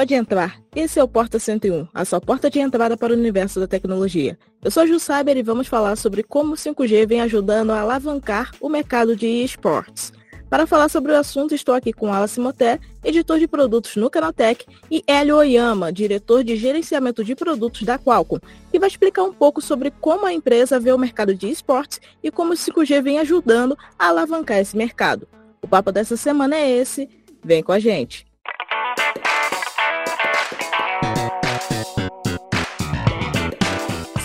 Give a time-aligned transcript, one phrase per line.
[0.00, 0.58] Pode entrar.
[0.74, 4.38] Esse é o Porta 101, a sua porta de entrada para o universo da tecnologia.
[4.64, 7.80] Eu sou a Ju Saber e vamos falar sobre como o 5G vem ajudando a
[7.80, 10.10] alavancar o mercado de esportes.
[10.48, 14.64] Para falar sobre o assunto, estou aqui com Alice Moté, editor de produtos no Canatech,
[14.90, 18.40] e Hélio Oyama, diretor de gerenciamento de produtos da Qualcomm,
[18.72, 22.30] que vai explicar um pouco sobre como a empresa vê o mercado de esportes e
[22.30, 25.28] como o 5G vem ajudando a alavancar esse mercado.
[25.60, 27.06] O papo dessa semana é esse.
[27.44, 28.29] Vem com a gente.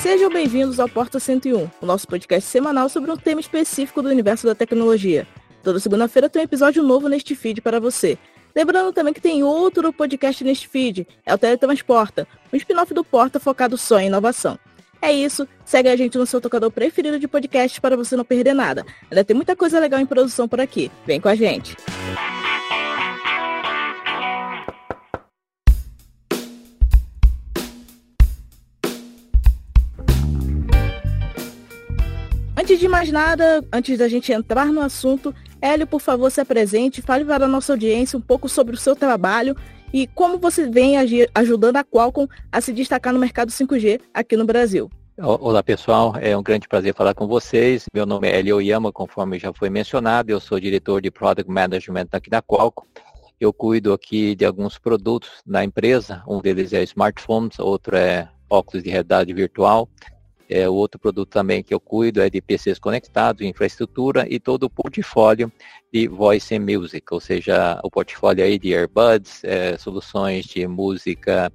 [0.05, 4.45] Sejam bem-vindos ao Porta 101, o nosso podcast semanal sobre um tema específico do universo
[4.45, 5.27] da tecnologia.
[5.63, 8.15] Toda segunda-feira tem um episódio novo neste feed para você.
[8.55, 13.39] Lembrando também que tem outro podcast neste feed, é o Teletransporta, um spin-off do Porta
[13.39, 14.59] focado só em inovação.
[15.01, 18.53] É isso, segue a gente no seu tocador preferido de podcast para você não perder
[18.53, 18.85] nada.
[19.09, 20.91] Ainda tem muita coisa legal em produção por aqui.
[21.07, 21.75] Vem com a gente!
[32.65, 36.99] Antes de mais nada, antes da gente entrar no assunto, Hélio, por favor, se apresente,
[36.99, 39.55] fale para a nossa audiência um pouco sobre o seu trabalho
[39.93, 40.95] e como você vem
[41.35, 44.89] ajudando a Qualcomm a se destacar no mercado 5G aqui no Brasil.
[45.15, 47.85] Olá pessoal, é um grande prazer falar com vocês.
[47.93, 52.07] Meu nome é Hélio Oyama, conforme já foi mencionado, eu sou diretor de Product Management
[52.13, 52.87] aqui da Qualcomm.
[53.39, 58.83] Eu cuido aqui de alguns produtos da empresa, um deles é smartphones, outro é óculos
[58.83, 59.87] de realidade virtual,
[60.49, 64.63] é, o outro produto também que eu cuido é de PCs conectados, infraestrutura e todo
[64.63, 65.51] o portfólio
[65.91, 71.51] de Voice and Music, ou seja, o portfólio aí de earbuds, é, soluções de música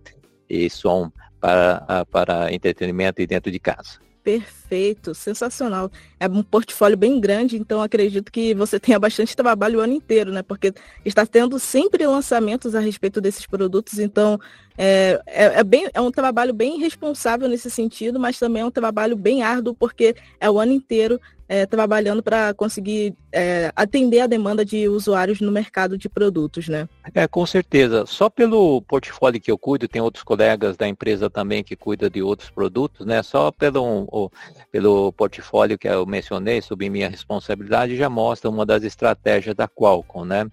[0.49, 4.10] e som para, para entretenimento e dentro de casa.
[4.23, 5.91] Perfeito, sensacional.
[6.19, 10.31] É um portfólio bem grande, então acredito que você tenha bastante trabalho o ano inteiro,
[10.31, 10.43] né?
[10.43, 14.39] Porque está tendo sempre lançamentos a respeito desses produtos, então
[14.77, 18.71] é, é, é, bem, é um trabalho bem responsável nesse sentido, mas também é um
[18.71, 21.19] trabalho bem árduo, porque é o ano inteiro
[21.51, 26.89] é, trabalhando para conseguir é, atender a demanda de usuários no mercado de produtos, né?
[27.13, 28.07] É, com certeza.
[28.07, 32.23] Só pelo portfólio que eu cuido, tem outros colegas da empresa também que cuidam de
[32.23, 33.21] outros produtos, né?
[33.25, 34.31] Só pelo,
[34.71, 40.25] pelo portfólio que eu mencionei, sob minha responsabilidade, já mostra uma das estratégias da Qualcomm,
[40.25, 40.47] né?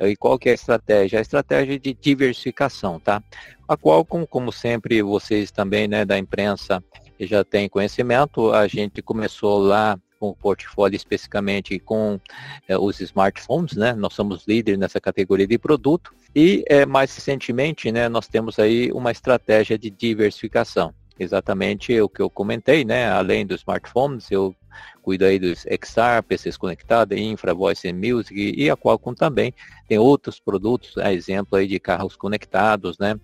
[0.00, 1.18] E qual que é a estratégia?
[1.18, 3.22] A estratégia de diversificação, tá?
[3.66, 6.84] A Qualcomm, como sempre, vocês também, né, da imprensa,
[7.18, 12.20] já têm conhecimento, a gente começou lá com o portfólio especificamente com
[12.68, 13.92] é, os smartphones, né?
[13.92, 18.92] Nós somos líderes nessa categoria de produto e é, mais recentemente, né, nós temos aí
[18.92, 20.94] uma estratégia de diversificação.
[21.18, 23.10] Exatamente o que eu comentei, né?
[23.10, 24.54] Além dos smartphones, eu
[25.02, 29.52] cuido aí dos XR, PCs conectados, Infra, Voice and Music e a Qualcomm também
[29.88, 33.18] tem outros produtos, a exemplo aí de carros conectados, né?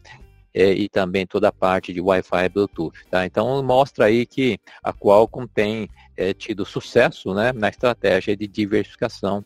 [0.55, 3.07] É, e também toda a parte de Wi-Fi e Bluetooth.
[3.11, 3.27] Tá?
[3.27, 9.45] Então mostra aí que a Qualcomm tem é, tido sucesso né, na estratégia de diversificação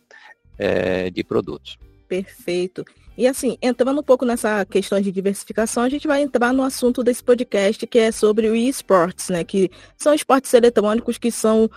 [0.59, 1.79] é, de produtos.
[2.09, 2.85] Perfeito.
[3.17, 7.03] E assim, entrando um pouco nessa questão de diversificação, a gente vai entrar no assunto
[7.03, 9.45] desse podcast que é sobre o esportes, né?
[9.45, 11.71] Que são esportes eletrônicos que são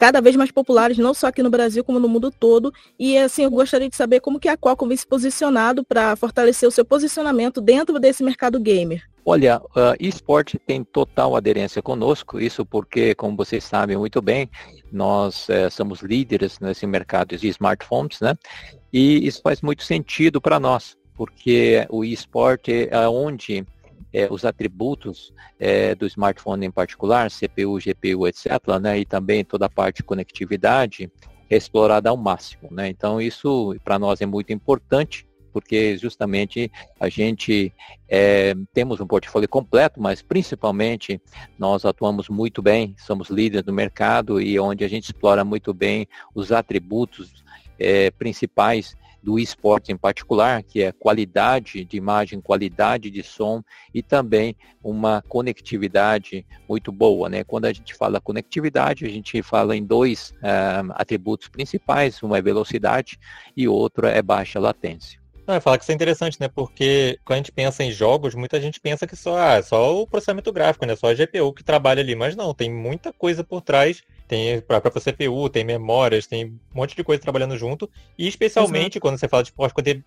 [0.00, 2.72] cada vez mais populares, não só aqui no Brasil, como no mundo todo.
[2.98, 6.66] E assim, eu gostaria de saber como que a Qualcomm vem se posicionado para fortalecer
[6.66, 9.02] o seu posicionamento dentro desse mercado gamer.
[9.26, 14.48] Olha, uh, esporte tem total aderência conosco, isso porque, como vocês sabem muito bem,
[14.90, 18.34] nós uh, somos líderes nesse mercado de smartphones, né?
[18.90, 23.66] E isso faz muito sentido para nós, porque o esporte é onde
[24.12, 28.50] é, os atributos é, do smartphone em particular, CPU, GPU, etc.,
[28.80, 31.10] né, e também toda a parte de conectividade,
[31.48, 32.68] é explorada ao máximo.
[32.70, 32.88] Né?
[32.88, 37.72] Então, isso para nós é muito importante, porque justamente a gente
[38.08, 41.20] é, temos um portfólio completo, mas principalmente
[41.58, 46.06] nós atuamos muito bem, somos líderes do mercado e onde a gente explora muito bem
[46.34, 47.44] os atributos
[47.80, 53.62] é, principais do esporte em particular, que é qualidade de imagem, qualidade de som
[53.94, 57.28] e também uma conectividade muito boa.
[57.28, 57.44] Né?
[57.44, 62.42] Quando a gente fala conectividade, a gente fala em dois uh, atributos principais, uma é
[62.42, 63.18] velocidade
[63.56, 65.20] e outro é baixa latência.
[65.46, 66.46] Não, que isso é interessante, né?
[66.46, 70.06] Porque quando a gente pensa em jogos, muita gente pensa que só, ah, só o
[70.06, 70.94] processamento gráfico, né?
[70.94, 72.14] Só a GPU que trabalha ali.
[72.14, 74.00] Mas não, tem muita coisa por trás.
[74.30, 77.90] Tem para própria CPU, tem memórias, tem um monte de coisa trabalhando junto.
[78.16, 79.00] E especialmente Exato.
[79.00, 80.04] quando você fala de esporte,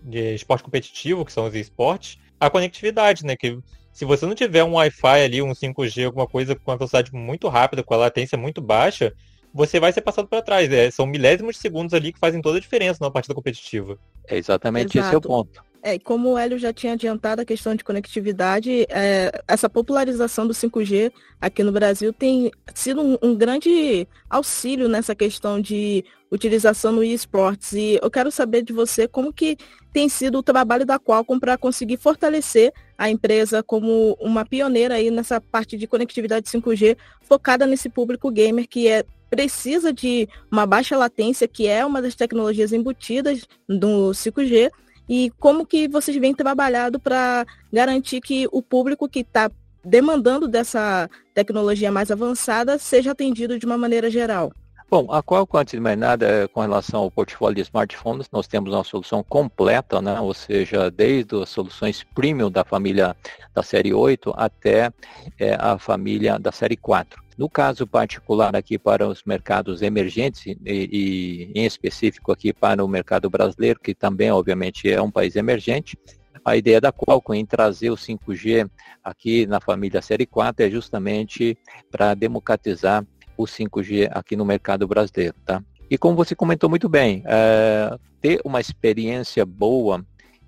[0.00, 3.34] de esporte competitivo, que são os esportes, a conectividade, né?
[3.34, 3.58] Que
[3.92, 7.48] se você não tiver um Wi-Fi ali, um 5G, alguma coisa com uma velocidade muito
[7.48, 9.12] rápida, com a latência muito baixa,
[9.52, 10.72] você vai ser passado para trás.
[10.72, 13.98] É, são milésimos de segundos ali que fazem toda a diferença na partida competitiva.
[14.28, 15.08] É exatamente Exato.
[15.08, 15.64] esse é o ponto.
[15.86, 20.54] É, como o Hélio já tinha adiantado a questão de conectividade, é, essa popularização do
[20.54, 27.04] 5G aqui no Brasil tem sido um, um grande auxílio nessa questão de utilização no
[27.04, 27.74] esportes.
[27.74, 29.58] E eu quero saber de você como que
[29.92, 35.10] tem sido o trabalho da Qualcomm para conseguir fortalecer a empresa como uma pioneira aí
[35.10, 40.96] nessa parte de conectividade 5G focada nesse público gamer que é precisa de uma baixa
[40.96, 44.70] latência, que é uma das tecnologias embutidas no 5G,
[45.08, 49.50] e como que vocês vêm trabalhado para garantir que o público que está
[49.84, 54.52] demandando dessa tecnologia mais avançada seja atendido de uma maneira geral?
[54.90, 58.46] Bom, a Qualcomm, antes de mais nada, é, com relação ao portfólio de smartphones, nós
[58.46, 60.20] temos uma solução completa, né?
[60.20, 63.16] ou seja, desde as soluções premium da família
[63.52, 64.92] da série 8 até
[65.38, 67.23] é, a família da série 4.
[67.36, 72.88] No caso particular aqui para os mercados emergentes e, e, em específico aqui para o
[72.88, 75.98] mercado brasileiro, que também obviamente é um país emergente,
[76.44, 78.68] a ideia da Qualcomm em trazer o 5G
[79.02, 81.56] aqui na família série 4 é justamente
[81.90, 83.04] para democratizar
[83.36, 85.62] o 5G aqui no mercado brasileiro, tá?
[85.90, 90.04] E como você comentou muito bem, é, ter uma experiência boa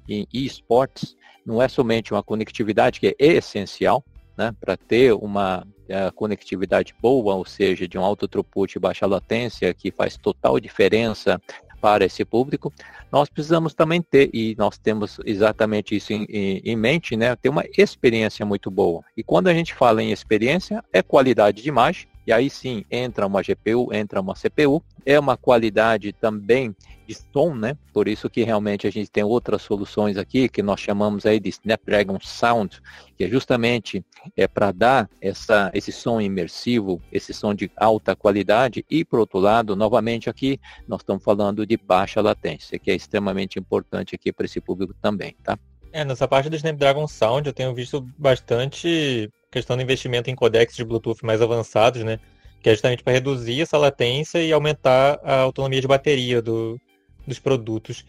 [0.09, 4.05] em esportes não é somente uma conectividade que é essencial,
[4.37, 9.07] né, para ter uma é, conectividade boa, ou seja, de um alto throughput e baixa
[9.07, 11.41] latência, que faz total diferença
[11.81, 12.73] para esse público,
[13.13, 17.49] nós precisamos também ter, e nós temos exatamente isso em, em, em, mente, né, ter
[17.49, 19.05] uma experiência muito boa.
[19.17, 23.27] E quando a gente fala em experiência, é qualidade de imagem, e aí sim entra
[23.27, 26.75] uma GPU, entra uma CPU, é uma qualidade também
[27.07, 27.77] de som, né?
[27.93, 31.49] Por isso que realmente a gente tem outras soluções aqui que nós chamamos aí de
[31.51, 32.83] Snapdragon Sound,
[33.17, 34.05] que é justamente
[34.37, 39.39] é para dar essa, esse som imersivo, esse som de alta qualidade e por outro
[39.39, 40.59] lado, novamente aqui
[40.89, 45.37] nós estamos falando de baixa latência, que é extremamente importante aqui para esse público também,
[45.45, 45.57] tá?
[45.97, 50.77] É, nessa parte do Snapdragon Sound eu tenho visto bastante questão do investimento em codecs
[50.77, 52.21] de Bluetooth mais avançados, né?
[52.61, 56.79] Que é justamente para reduzir essa latência e aumentar a autonomia de bateria do,
[57.27, 58.05] dos produtos.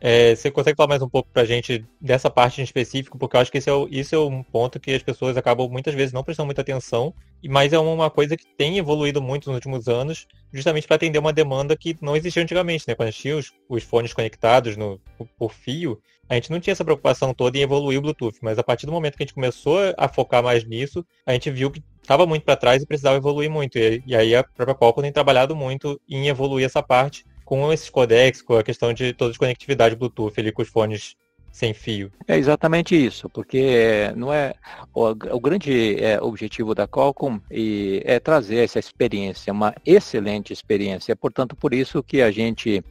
[0.00, 3.18] É, você consegue falar mais um pouco para a gente dessa parte em específico?
[3.18, 6.12] Porque eu acho que esse é, é um ponto que as pessoas acabam muitas vezes
[6.12, 7.12] não prestando muita atenção,
[7.48, 11.32] mas é uma coisa que tem evoluído muito nos últimos anos, justamente para atender uma
[11.32, 12.94] demanda que não existia antigamente, né?
[12.94, 15.00] Quando a gente tinha os, os fones conectados no,
[15.36, 18.62] por fio, a gente não tinha essa preocupação toda em evoluir o Bluetooth, mas a
[18.62, 21.82] partir do momento que a gente começou a focar mais nisso, a gente viu que
[22.00, 23.78] estava muito para trás e precisava evoluir muito.
[23.78, 27.90] E, e, aí a própria Qualcomm tem trabalhado muito em evoluir essa parte com esses
[27.90, 31.16] codecs, com a questão de toda a conectividade Bluetooth ali com os fones
[31.52, 32.10] sem fio.
[32.26, 34.54] É exatamente isso, porque não é
[34.94, 41.14] o, o grande é, objetivo da Qualcomm e, é trazer essa experiência, uma excelente experiência.
[41.14, 42.82] Portanto, por isso que a gente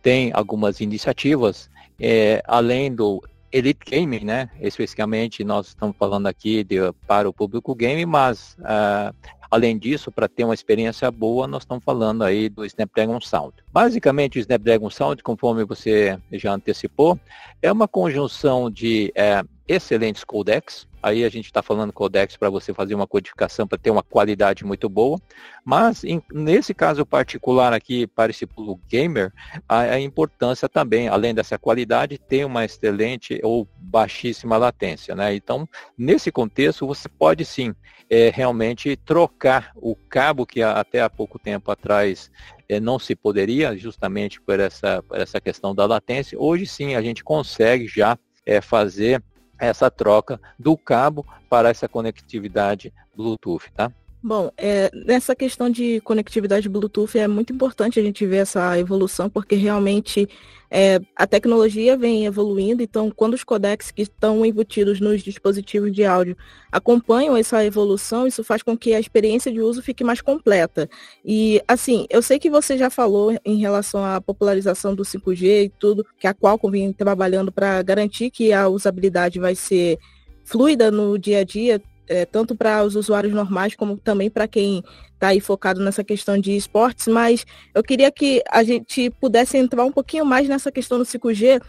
[0.00, 1.68] tem algumas iniciativas
[2.00, 3.20] é, além do
[3.50, 4.50] Elite Gaming, né?
[4.60, 6.76] Especificamente nós estamos falando aqui de,
[7.06, 9.14] para o público game, mas uh,
[9.54, 13.54] além disso, para ter uma experiência boa, nós estamos falando aí do Snapdragon Sound.
[13.72, 17.16] Basicamente, o Snapdragon Sound, conforme você já antecipou,
[17.62, 22.72] é uma conjunção de é, excelentes codecs, Aí a gente está falando codecs para você
[22.72, 25.20] fazer uma codificação para ter uma qualidade muito boa.
[25.62, 28.48] Mas em, nesse caso particular aqui, para esse
[28.88, 29.30] gamer,
[29.68, 35.14] a, a, importância também, além dessa qualidade, ter uma excelente ou baixíssima latência.
[35.14, 35.34] Né?
[35.34, 37.74] Então, nesse contexto, você pode sim
[38.08, 42.30] é, realmente trocar o cabo que até há pouco tempo atrás
[42.66, 46.38] é, não se poderia, justamente por essa, por essa questão da latência.
[46.40, 49.22] Hoje sim a gente consegue já é, fazer
[49.58, 53.92] essa troca do cabo para essa conectividade Bluetooth, tá?
[54.26, 59.28] Bom, é, nessa questão de conectividade Bluetooth é muito importante a gente ver essa evolução,
[59.28, 60.26] porque realmente
[60.70, 66.06] é, a tecnologia vem evoluindo, então quando os codecs que estão embutidos nos dispositivos de
[66.06, 66.38] áudio
[66.72, 70.88] acompanham essa evolução, isso faz com que a experiência de uso fique mais completa.
[71.22, 75.68] E assim, eu sei que você já falou em relação à popularização do 5G e
[75.68, 79.98] tudo, que a Qualcomm vem trabalhando para garantir que a usabilidade vai ser
[80.44, 84.82] fluida no dia a dia, é, tanto para os usuários normais como também para quem
[85.12, 89.84] está aí focado nessa questão de esportes, mas eu queria que a gente pudesse entrar
[89.84, 91.60] um pouquinho mais nessa questão do 5G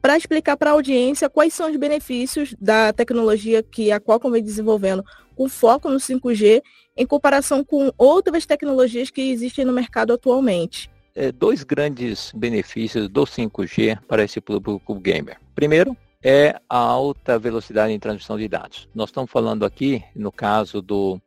[0.00, 4.42] para explicar para a audiência quais são os benefícios da tecnologia que a Qualcomm vem
[4.42, 5.04] desenvolvendo
[5.34, 6.62] com foco no 5G
[6.96, 10.90] em comparação com outras tecnologias que existem no mercado atualmente.
[11.14, 15.36] É, dois grandes benefícios do 5G para esse público gamer.
[15.54, 18.88] Primeiro, é a alta velocidade em transmissão de dados.
[18.94, 21.20] Nós estamos falando aqui, no caso do,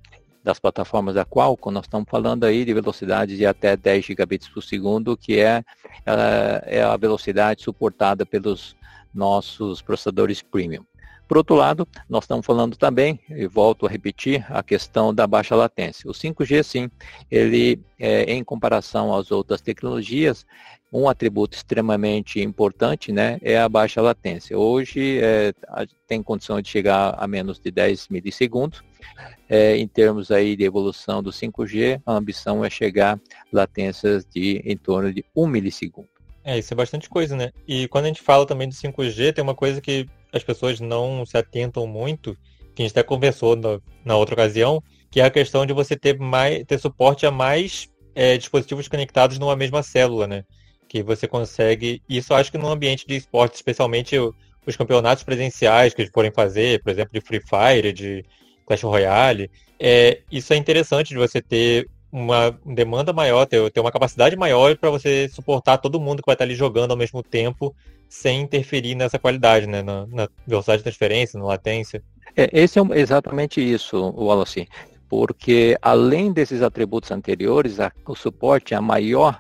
[0.44, 4.62] das plataformas da Qualcomm, nós estamos falando aí de velocidades de até 10 gigabits por
[4.62, 5.64] segundo, que é,
[6.66, 8.76] é a velocidade suportada pelos
[9.14, 10.86] nossos processadores premium.
[11.32, 15.56] Por outro lado, nós estamos falando também, e volto a repetir, a questão da baixa
[15.56, 16.10] latência.
[16.10, 16.92] O 5G, sim,
[17.32, 20.46] ele, é, em comparação às outras tecnologias,
[20.92, 24.60] um atributo extremamente importante né, é a baixa latência.
[24.60, 25.54] Hoje é,
[26.06, 28.84] tem condição de chegar a menos de 10 milissegundos.
[29.48, 33.18] É, em termos aí de evolução do 5G, a ambição é chegar
[33.54, 36.10] latências de em torno de 1 milissegundo.
[36.44, 37.54] É, isso é bastante coisa, né?
[37.66, 41.26] E quando a gente fala também do 5G, tem uma coisa que as pessoas não
[41.26, 42.38] se atentam muito,
[42.76, 45.96] que a gente até conversou na, na outra ocasião, que é a questão de você
[45.96, 50.44] ter, mais, ter suporte a mais é, dispositivos conectados numa mesma célula, né?
[50.88, 52.02] Que você consegue.
[52.08, 56.82] Isso acho que no ambiente de esporte, especialmente os campeonatos presenciais que eles forem fazer,
[56.82, 58.24] por exemplo, de Free Fire, de
[58.66, 63.92] Clash Royale, é, isso é interessante de você ter uma demanda maior, ter, ter uma
[63.92, 67.74] capacidade maior para você suportar todo mundo que vai estar ali jogando ao mesmo tempo,
[68.12, 69.82] sem interferir nessa qualidade, né?
[69.82, 72.04] Na, na velocidade de transferência, na latência.
[72.36, 74.68] É, esse é exatamente isso, Wallace.
[75.08, 79.40] Porque além desses atributos anteriores, a, o suporte, a maior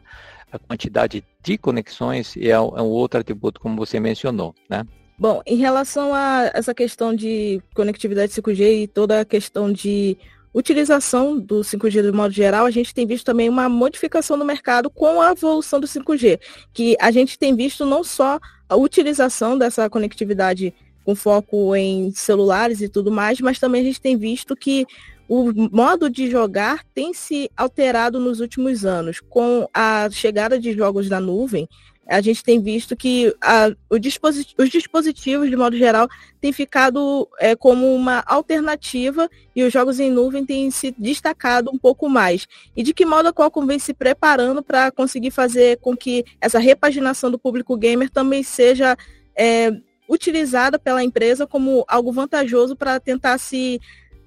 [0.53, 4.85] a quantidade de conexões é, é um outro atributo, como você mencionou, né?
[5.19, 10.17] Bom, em relação a essa questão de conectividade 5G e toda a questão de
[10.53, 14.89] utilização do 5G de modo geral, a gente tem visto também uma modificação no mercado
[14.89, 16.39] com a evolução do 5G,
[16.73, 22.81] que a gente tem visto não só a utilização dessa conectividade com foco em celulares
[22.81, 24.85] e tudo mais, mas também a gente tem visto que
[25.27, 29.21] o modo de jogar tem se alterado nos últimos anos.
[29.21, 31.69] Com a chegada de jogos na nuvem,
[32.07, 36.09] a gente tem visto que a, disposit os dispositivos, de modo geral,
[36.41, 41.77] têm ficado é, como uma alternativa e os jogos em nuvem têm se destacado um
[41.77, 42.47] pouco mais.
[42.75, 46.59] E de que modo a Qualcomm vem se preparando para conseguir fazer com que essa
[46.59, 48.97] repaginação do público gamer também seja
[49.35, 49.71] é,
[50.09, 53.79] utilizada pela empresa como algo vantajoso para tentar se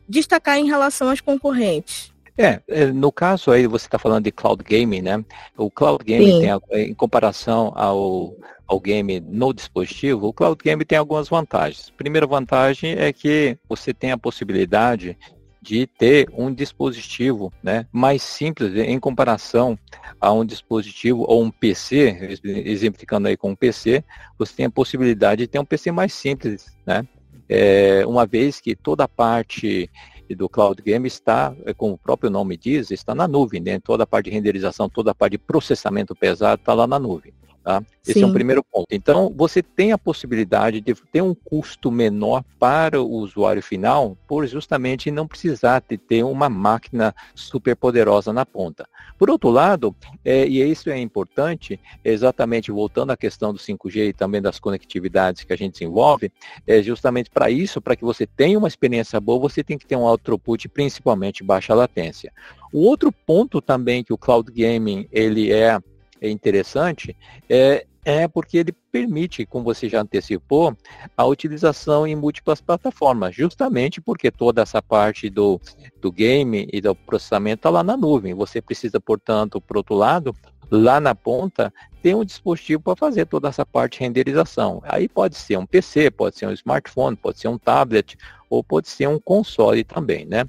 [0.09, 2.14] destacar em relação às concorrentes?
[2.37, 5.25] É, é, no caso aí você está falando de cloud gaming, né?
[5.57, 8.35] O cloud gaming tem, em comparação ao,
[8.67, 11.91] ao game no dispositivo, o cloud gaming tem algumas vantagens.
[11.91, 15.17] Primeira vantagem é que você tem a possibilidade
[15.63, 19.79] de ter um dispositivo né, mais simples em comparação
[20.21, 24.05] a um dispositivo ou um PC, exemplificando aí com um PC,
[24.39, 27.07] você tem a possibilidade de ter um PC mais simples, né?
[27.49, 29.91] É, uma vez que toda a parte
[30.33, 33.81] do cloud game está, é, como o próprio nome diz, está na nuvem, né?
[33.81, 37.33] Toda a parte de renderização, toda a parte de processamento pesado está lá na nuvem.
[37.65, 37.83] Tá?
[38.03, 38.25] Esse Sim.
[38.25, 38.89] é um primeiro ponto.
[38.91, 44.47] Então, você tem a possibilidade de ter um custo menor para o usuário final, por
[44.47, 48.87] justamente não precisar de ter uma máquina super poderosa na ponta.
[49.19, 54.13] Por outro lado, é, e isso é importante, exatamente voltando à questão do 5G e
[54.13, 56.31] também das conectividades que a gente desenvolve,
[56.67, 59.97] é justamente para isso, para que você tenha uma experiência boa, você tem que ter
[59.97, 62.31] um throughput, principalmente baixa latência.
[62.71, 65.81] O outro ponto também que o cloud gaming ele é
[66.27, 67.17] é interessante
[67.49, 70.77] é, é porque ele permite, como você já antecipou,
[71.17, 75.61] a utilização em múltiplas plataformas, justamente porque toda essa parte do,
[76.01, 78.35] do game e do processamento está lá na nuvem.
[78.35, 80.35] Você precisa, portanto, por outro lado,
[80.71, 84.83] lá na ponta, ter um dispositivo para fazer toda essa parte de renderização.
[84.85, 88.17] Aí pode ser um PC, pode ser um smartphone, pode ser um tablet,
[88.51, 90.45] ou pode ser um console também, né?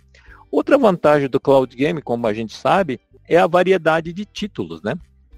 [0.52, 4.96] Outra vantagem do cloud game, como a gente sabe, é a variedade de títulos, né?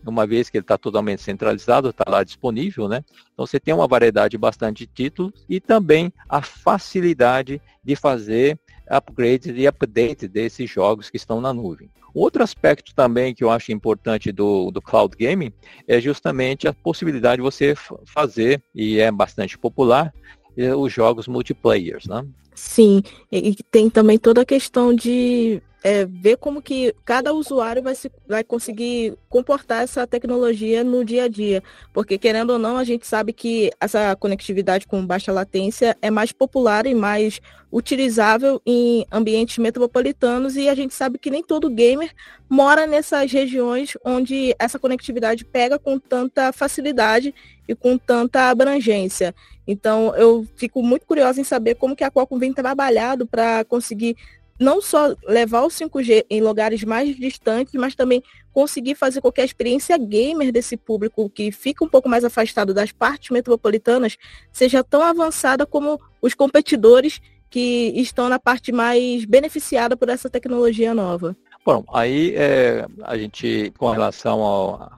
[0.09, 3.03] Uma vez que ele está totalmente centralizado, está lá disponível, né?
[3.33, 8.59] Então você tem uma variedade bastante de títulos e também a facilidade de fazer
[8.89, 11.89] upgrade e update desses jogos que estão na nuvem.
[12.13, 15.51] Outro aspecto também que eu acho importante do, do cloud gaming
[15.87, 20.13] é justamente a possibilidade de você fazer, e é bastante popular,
[20.57, 22.25] é, os jogos multiplayers, né?
[22.55, 27.95] Sim, e tem também toda a questão de é, ver como que cada usuário vai,
[27.95, 31.63] se, vai conseguir comportar essa tecnologia no dia a dia.
[31.93, 36.33] Porque, querendo ou não, a gente sabe que essa conectividade com baixa latência é mais
[36.33, 37.39] popular e mais
[37.71, 42.13] utilizável em ambientes metropolitanos e a gente sabe que nem todo gamer
[42.49, 47.33] mora nessas regiões onde essa conectividade pega com tanta facilidade
[47.65, 49.33] e com tanta abrangência.
[49.65, 54.17] Então, eu fico muito curiosa em saber como que a Qualcomm vem trabalhado para conseguir
[54.59, 59.97] não só levar o 5G em lugares mais distantes, mas também conseguir fazer a experiência
[59.97, 64.17] gamer desse público que fica um pouco mais afastado das partes metropolitanas
[64.51, 70.93] seja tão avançada como os competidores que estão na parte mais beneficiada por essa tecnologia
[70.93, 71.35] nova.
[71.65, 74.89] Bom, aí é, a gente, com relação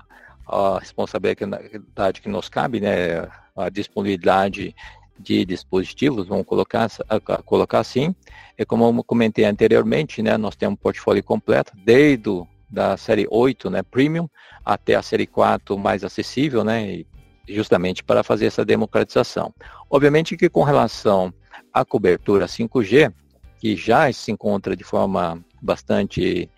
[0.48, 4.76] a responsabilidade que nos cabe, né, a disponibilidade
[5.20, 6.90] de dispositivos, vamos colocar,
[7.46, 8.16] colocar assim,
[8.58, 13.70] é como eu comentei anteriormente, né, nós temos um portfólio completo, desde da série 8,
[13.70, 14.30] né, Premium,
[14.64, 17.04] até a série 4 mais acessível, né,
[17.48, 19.54] justamente para fazer essa democratização.
[19.90, 21.34] Obviamente que com relação
[21.74, 23.12] à cobertura 5G,
[23.60, 26.50] que já se encontra de forma bastante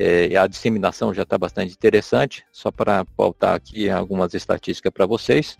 [0.00, 5.58] é, a disseminação já está bastante interessante, só para pautar aqui algumas estatísticas para vocês.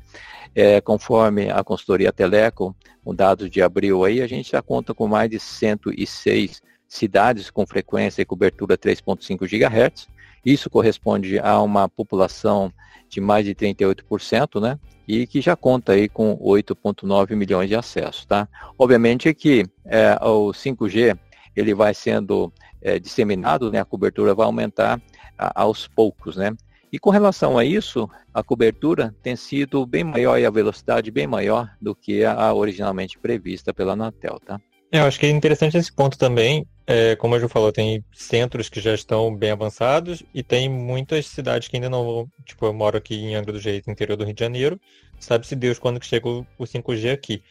[0.55, 5.09] É, conforme a consultoria Teleco, com dados de abril aí, a gente já conta com
[5.09, 10.09] mais de 106 cidades com frequência e cobertura 3.5 GHz.
[10.47, 12.73] Isso corresponde a uma população
[13.09, 14.79] de mais de 38%, né?
[15.07, 18.47] E que já conta aí com 8.9 milhões de acessos, tá?
[18.79, 21.19] Obviamente que é, o 5G
[21.59, 25.01] ele vai sendo é, disseminado, né, a cobertura vai aumentar
[25.37, 26.55] a, aos poucos, né?
[26.91, 31.27] E com relação a isso, a cobertura tem sido bem maior e a velocidade bem
[31.27, 34.59] maior do que a originalmente prevista pela Anatel, tá?
[34.91, 36.67] É, eu acho que é interessante esse ponto também.
[36.87, 41.27] É, como a Ju falou, tem centros que já estão bem avançados e tem muitas
[41.27, 42.29] cidades que ainda não vão.
[42.47, 44.81] Tipo, eu moro aqui em Angra do Jeito, interior do Rio de Janeiro.
[45.21, 47.43] Sabe-se Deus quando que chega o, o 5G aqui.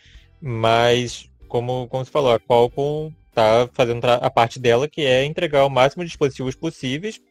[0.42, 5.66] Mas, como, como você falou, a Qualcomm está fazendo a parte dela, que é entregar
[5.66, 7.22] o máximo de dispositivos possíveis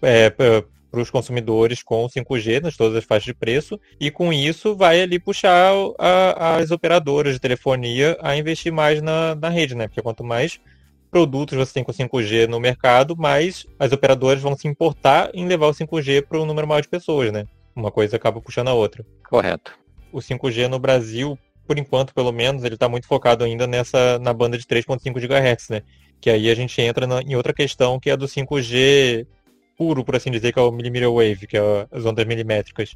[0.00, 4.76] é, para os consumidores com 5G nas todas as faixas de preço, e com isso
[4.76, 9.88] vai ali puxar a, as operadoras de telefonia a investir mais na, na rede, né?
[9.88, 10.60] Porque quanto mais
[11.10, 15.66] produtos você tem com 5G no mercado, mais as operadoras vão se importar em levar
[15.66, 17.46] o 5G para um número maior de pessoas, né?
[17.74, 19.04] Uma coisa acaba puxando a outra.
[19.28, 19.78] Correto.
[20.12, 24.32] O 5G no Brasil, por enquanto, pelo menos, ele está muito focado ainda nessa na
[24.32, 25.82] banda de 3.5 GHz, né?
[26.20, 29.26] Que aí a gente entra na, em outra questão que é do 5G
[29.76, 32.94] puro, por assim dizer, que é o millimeter wave, que é as ondas milimétricas,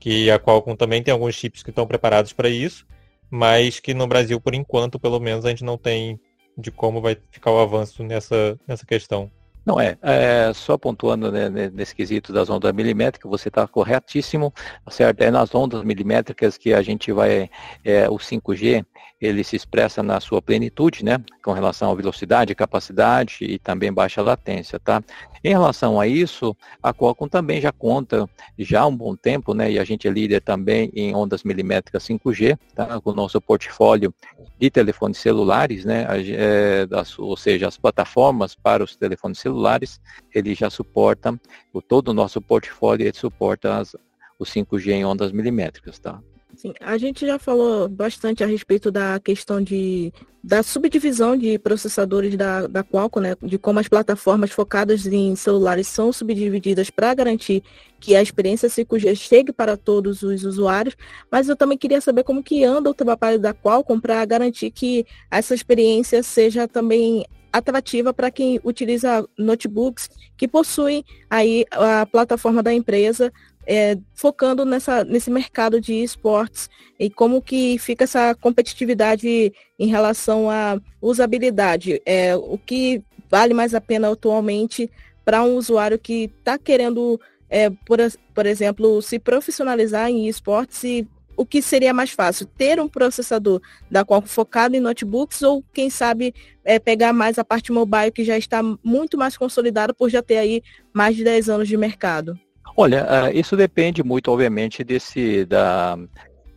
[0.00, 2.86] que a Qualcomm também tem alguns chips que estão preparados para isso,
[3.30, 6.18] mas que no Brasil, por enquanto, pelo menos, a gente não tem
[6.56, 9.30] de como vai ficar o avanço nessa, nessa questão.
[9.64, 14.52] Não é, é só pontuando né, nesse quesito das ondas milimétricas, você está corretíssimo,
[14.90, 15.22] certo?
[15.22, 17.48] É nas ondas milimétricas que a gente vai,
[17.82, 18.84] é, o 5G,
[19.20, 21.18] ele se expressa na sua plenitude, né?
[21.42, 25.02] Com relação à velocidade, capacidade e também baixa latência, tá?
[25.44, 28.26] Em relação a isso, a Qualcomm também já conta
[28.58, 29.70] já há um bom tempo, né?
[29.70, 32.98] E a gente é líder também em ondas milimétricas 5G, tá?
[32.98, 34.14] Com o nosso portfólio
[34.58, 36.06] de telefones celulares, né?
[36.30, 40.00] É, das, ou seja, as plataformas para os telefones celulares,
[40.34, 41.38] ele já suporta,
[41.74, 43.94] o, todo o nosso portfólio ele suporta as,
[44.38, 46.22] o 5G em ondas milimétricas, tá?
[46.56, 50.12] Sim, a gente já falou bastante a respeito da questão de,
[50.42, 55.88] da subdivisão de processadores da, da Qualcomm, né, de como as plataformas focadas em celulares
[55.88, 57.62] são subdivididas para garantir
[57.98, 60.96] que a experiência 5G chegue para todos os usuários,
[61.30, 65.04] mas eu também queria saber como que anda o trabalho da Qualcomm para garantir que
[65.30, 72.74] essa experiência seja também atrativa para quem utiliza notebooks que possuem aí a plataforma da
[72.74, 73.32] empresa
[73.66, 80.50] é, focando nessa, nesse mercado de esportes e como que fica essa competitividade em relação
[80.50, 82.00] à usabilidade.
[82.04, 84.90] É, o que vale mais a pena atualmente
[85.24, 87.98] para um usuário que está querendo, é, por,
[88.34, 93.60] por exemplo, se profissionalizar em esportes e o que seria mais fácil, ter um processador
[93.90, 98.24] da qual focado em notebooks ou, quem sabe, é, pegar mais a parte mobile que
[98.24, 102.38] já está muito mais consolidada por já ter aí mais de 10 anos de mercado?
[102.76, 105.96] Olha, uh, isso depende muito, obviamente, desse da,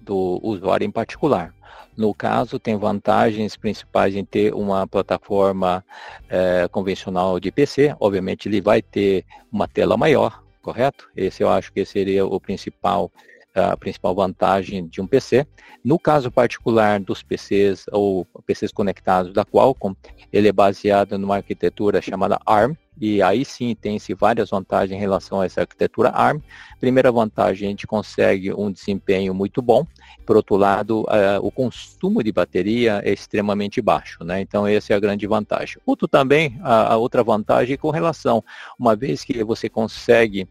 [0.02, 1.54] do usuário em particular.
[1.96, 5.84] No caso, tem vantagens principais em ter uma plataforma
[6.30, 7.96] eh, convencional de PC.
[8.00, 11.10] Obviamente, ele vai ter uma tela maior, correto?
[11.16, 13.12] Esse eu acho que seria o principal
[13.58, 15.46] a principal vantagem de um PC.
[15.84, 19.96] No caso particular dos PCs ou PCs conectados da Qualcomm,
[20.32, 25.40] ele é baseado numa arquitetura chamada ARM, e aí sim tem-se várias vantagens em relação
[25.40, 26.42] a essa arquitetura ARM.
[26.80, 29.86] Primeira vantagem, a gente consegue um desempenho muito bom.
[30.26, 34.42] Por outro lado, uh, o consumo de bateria é extremamente baixo, né?
[34.42, 35.78] Então essa é a grande vantagem.
[35.86, 38.44] Outro também, a, a outra vantagem é com relação,
[38.80, 40.48] uma vez que você consegue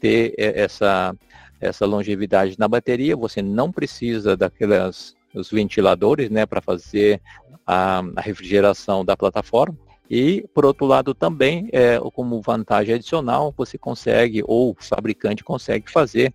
[0.00, 1.14] ter essa
[1.60, 7.20] essa longevidade na bateria, você não precisa daqueles os ventiladores né, para fazer
[7.66, 9.76] a, a, refrigeração da plataforma.
[10.10, 15.90] E, por outro lado, também, é, como vantagem adicional, você consegue, ou o fabricante consegue
[15.90, 16.32] fazer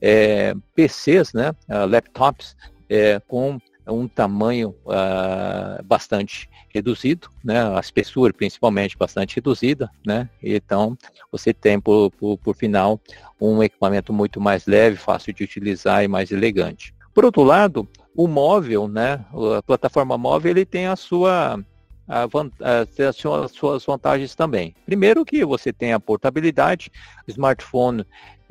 [0.00, 1.52] é, PCs, né,
[1.88, 2.56] laptops,
[2.88, 3.58] é, com
[3.90, 7.76] um tamanho uh, bastante reduzido, né?
[7.76, 10.28] A espessura principalmente bastante reduzida, né?
[10.42, 10.96] Então
[11.30, 13.00] você tem por, por, por final
[13.40, 16.94] um equipamento muito mais leve, fácil de utilizar e mais elegante.
[17.12, 19.24] Por outro lado, o móvel, né?
[19.58, 21.58] A plataforma móvel ele tem a sua
[22.08, 24.74] as suas vantagens também.
[24.84, 26.90] Primeiro que você tem a portabilidade,
[27.26, 28.04] o smartphone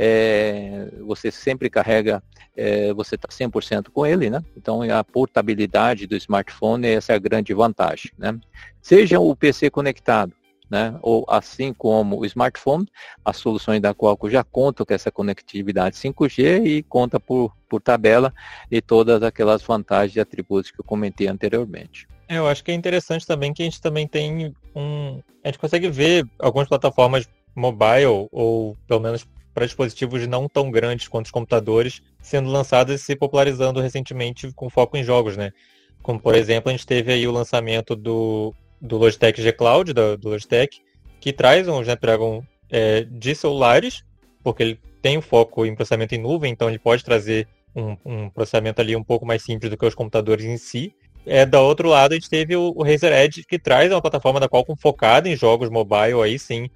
[0.03, 2.23] é, você sempre carrega,
[2.57, 4.43] é, você está 100% com ele, né?
[4.57, 8.35] Então a portabilidade do smartphone, essa é a grande vantagem, né?
[8.81, 10.33] Seja o PC conectado,
[10.67, 10.97] né?
[11.03, 12.87] Ou assim como o smartphone,
[13.23, 18.33] as soluções da Qualcomm já contam com essa conectividade 5G e conta por, por tabela
[18.71, 22.07] e todas aquelas vantagens e atributos que eu comentei anteriormente.
[22.27, 25.21] É, eu acho que é interessante também que a gente também tem um.
[25.43, 31.07] A gente consegue ver algumas plataformas mobile, ou pelo menos para dispositivos não tão grandes
[31.07, 35.51] quanto os computadores, sendo lançadas e se popularizando recentemente com foco em jogos, né?
[36.01, 40.17] Como, por exemplo, a gente teve aí o lançamento do, do Logitech G Cloud, do,
[40.17, 40.81] do Logitech,
[41.19, 44.03] que traz um Snapdragon é, de celulares,
[44.43, 48.29] porque ele tem um foco em processamento em nuvem, então ele pode trazer um, um
[48.29, 51.87] processamento ali um pouco mais simples do que os computadores em si, é, do outro
[51.89, 55.29] lado, a gente teve o, o Razer Edge, que traz uma plataforma da qual focada
[55.29, 56.69] em jogos mobile, aí sim,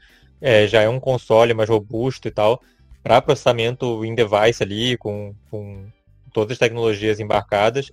[0.46, 2.62] é, já é um console mais robusto e tal,
[3.02, 5.88] para processamento em device ali, com, com
[6.32, 7.92] todas as tecnologias embarcadas.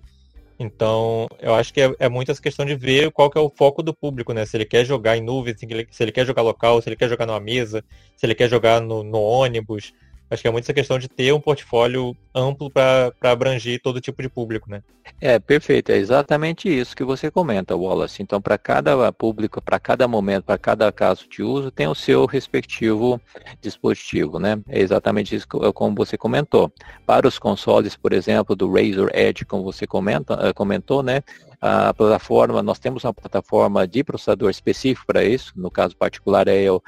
[0.59, 3.49] Então, eu acho que é, é muito essa questão de ver qual que é o
[3.49, 4.45] foco do público, né?
[4.45, 6.97] Se ele quer jogar em nuvem, se ele, se ele quer jogar local, se ele
[6.97, 7.83] quer jogar numa mesa,
[8.19, 9.95] se ele quer jogar no, no ônibus,
[10.33, 14.23] Acho que é muito essa questão de ter um portfólio amplo para abranger todo tipo
[14.23, 14.83] de público, né?
[15.21, 15.92] É, perfeito.
[15.92, 18.23] É exatamente isso que você comenta, Wallace.
[18.23, 22.25] Então, para cada público, para cada momento, para cada caso de uso, tem o seu
[22.25, 23.21] respectivo
[23.61, 24.59] dispositivo, né?
[24.71, 26.73] É exatamente isso como você comentou.
[27.05, 31.21] Para os consoles, por exemplo, do Razer Edge, como você comenta, eh, comentou, né?
[31.61, 36.68] a plataforma, nós temos uma plataforma de processador específico para isso, no caso particular é
[36.68, 36.83] o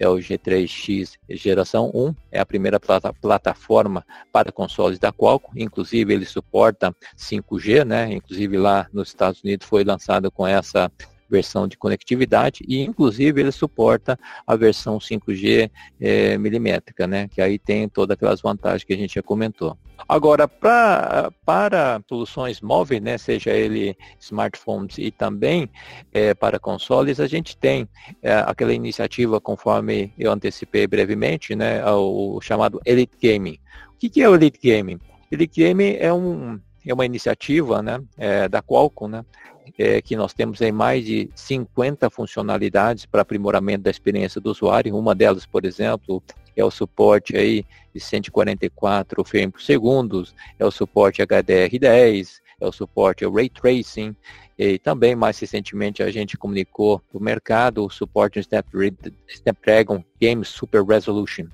[0.00, 6.14] é o G3X geração 1, é a primeira plata plataforma para consoles da Qualcomm, inclusive
[6.14, 8.10] ele suporta 5G, né?
[8.10, 10.90] Inclusive lá nos Estados Unidos foi lançado com essa
[11.30, 17.28] versão de conectividade e inclusive ele suporta a versão 5G é, milimétrica, né?
[17.28, 19.78] Que aí tem todas aquelas vantagens que a gente já comentou.
[20.08, 25.68] Agora, pra, para soluções móveis, né, seja ele smartphones e também
[26.12, 27.88] é, para consoles, a gente tem
[28.22, 33.58] é, aquela iniciativa, conforme eu antecipei brevemente, né, o chamado Elite Gaming.
[33.94, 34.98] O que, que é o Elite Gaming?
[35.30, 38.00] Elite Gaming é, um, é uma iniciativa né,
[38.50, 39.24] da Qualcomm, né,
[39.78, 44.96] é, que nós temos em mais de 50 funcionalidades para aprimoramento da experiência do usuário.
[44.96, 46.22] Uma delas, por exemplo,
[46.56, 50.24] é o suporte aí de 144 frames por segundo,
[50.58, 54.14] é o suporte HDR10, é o suporte ao Ray Tracing,
[54.58, 58.44] e também mais recentemente a gente comunicou para o mercado o suporte ao
[59.26, 61.46] Snapdragon Game Super Resolution.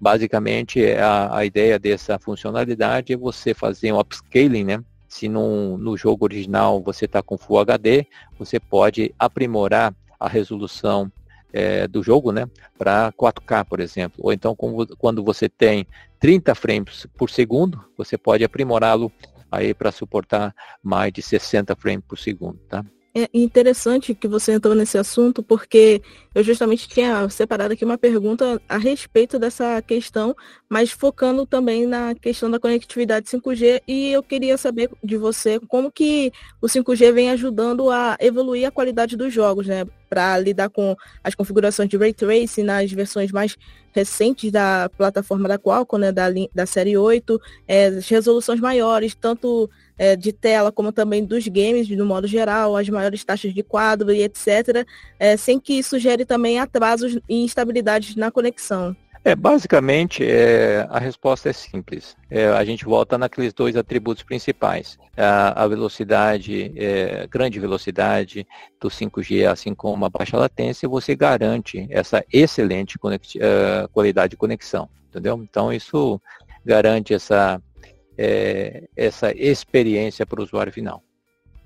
[0.00, 4.84] Basicamente, a, a ideia dessa funcionalidade é você fazer um upscaling, né?
[5.16, 8.06] Se no, no jogo original você está com Full HD,
[8.38, 11.10] você pode aprimorar a resolução
[11.50, 14.20] é, do jogo, né, para 4K, por exemplo.
[14.22, 14.54] Ou então,
[14.98, 15.86] quando você tem
[16.20, 19.10] 30 frames por segundo, você pode aprimorá-lo
[19.50, 22.84] aí para suportar mais de 60 frames por segundo, tá?
[23.18, 26.02] É interessante que você entrou nesse assunto, porque
[26.34, 30.36] eu justamente tinha separado aqui uma pergunta a respeito dessa questão,
[30.68, 35.90] mas focando também na questão da conectividade 5G, e eu queria saber de você como
[35.90, 39.86] que o 5G vem ajudando a evoluir a qualidade dos jogos, né?
[40.10, 43.56] Para lidar com as configurações de Ray Tracing nas versões mais
[43.94, 46.12] recentes da plataforma da Qualcomm, né?
[46.12, 51.46] Da, da série 8, é, as resoluções maiores, tanto é, de tela, como também dos
[51.48, 54.86] games, no modo geral, as maiores taxas de quadro e etc.,
[55.18, 58.96] é, sem que isso gere também atrasos e instabilidades na conexão.
[59.26, 62.16] É, basicamente, é, a resposta é simples.
[62.30, 64.96] É, a gente volta naqueles dois atributos principais.
[65.16, 68.46] A, a velocidade, é, grande velocidade
[68.80, 74.88] do 5G, assim como a baixa latência, você garante essa excelente uh, qualidade de conexão.
[75.10, 75.42] Entendeu?
[75.42, 76.20] Então, isso
[76.64, 77.60] garante essa
[78.16, 81.02] é, essa experiência para o usuário final.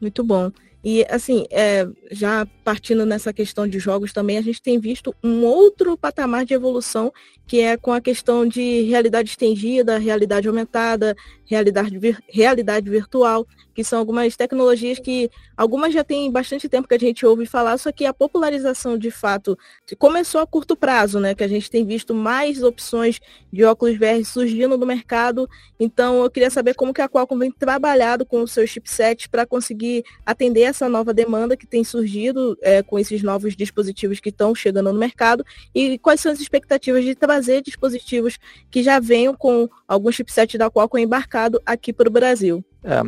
[0.00, 0.50] Muito bom.
[0.82, 5.44] E assim, é, já partindo nessa questão de jogos também, a gente tem visto um
[5.44, 7.12] outro patamar de evolução,
[7.50, 13.98] que é com a questão de realidade estendida, realidade aumentada, realidade, realidade virtual, que são
[13.98, 18.06] algumas tecnologias que algumas já tem bastante tempo que a gente ouve falar, só que
[18.06, 19.58] a popularização de fato
[19.98, 21.34] começou a curto prazo, né?
[21.34, 23.20] Que a gente tem visto mais opções
[23.52, 25.50] de óculos VR surgindo no mercado.
[25.78, 29.44] Então eu queria saber como que a Qualcomm vem trabalhado com os seus chipsets para
[29.44, 34.54] conseguir atender essa nova demanda que tem surgido é, com esses novos dispositivos que estão
[34.54, 38.38] chegando no mercado e quais são as expectativas de trazer dispositivos
[38.70, 42.64] que já venham com algum chipset da Qualcomm embarcado aqui para o Brasil.
[42.82, 43.02] É,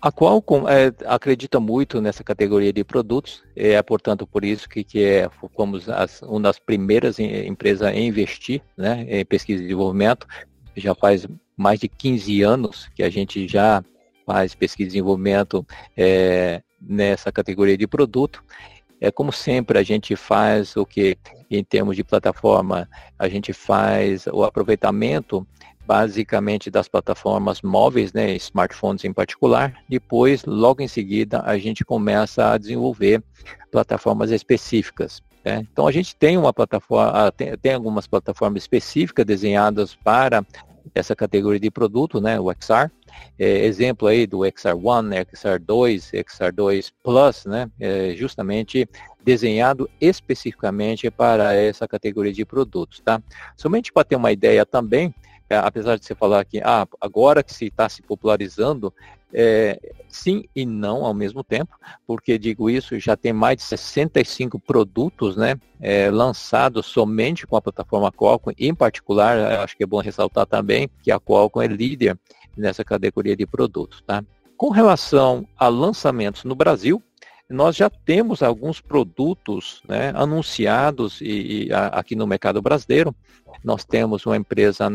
[0.00, 5.04] a Qualcomm é, acredita muito nessa categoria de produtos, é portanto por isso que, que
[5.04, 10.26] é, fomos as, uma das primeiras empresas a investir né, em pesquisa e desenvolvimento.
[10.76, 13.82] Já faz mais de 15 anos que a gente já
[14.24, 18.42] faz pesquisa e desenvolvimento é, nessa categoria de produto.
[19.00, 21.16] É como sempre a gente faz o que
[21.56, 25.46] em termos de plataforma a gente faz o aproveitamento
[25.88, 29.74] basicamente das plataformas móveis, né, smartphones em particular.
[29.88, 33.22] Depois, logo em seguida, a gente começa a desenvolver
[33.72, 35.22] plataformas específicas.
[35.42, 35.66] Né?
[35.72, 40.44] Então, a gente tem uma plataforma, ah, tem, tem, algumas plataformas específicas desenhadas para
[40.94, 42.90] essa categoria de produto, né, o XR.
[43.38, 48.86] É, exemplo aí do XR1, XR2, XR2 Plus, né, é justamente
[49.28, 53.22] desenhado especificamente para essa categoria de produtos, tá?
[53.54, 55.14] Somente para ter uma ideia também,
[55.50, 58.90] é, apesar de você falar que ah, agora que se está se popularizando,
[59.30, 64.58] é, sim e não ao mesmo tempo, porque digo isso, já tem mais de 65
[64.58, 70.00] produtos né, é, lançados somente com a plataforma Qualcomm, em particular, acho que é bom
[70.00, 72.18] ressaltar também que a Qualcomm é líder
[72.56, 74.00] nessa categoria de produtos.
[74.06, 74.24] Tá?
[74.56, 77.02] Com relação a lançamentos no Brasil,
[77.48, 83.14] nós já temos alguns produtos né, anunciados e, e a, aqui no mercado brasileiro.
[83.64, 84.88] Nós temos uma empresa,